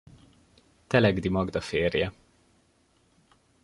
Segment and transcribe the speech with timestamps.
[0.87, 2.11] Telegdi Magda férje.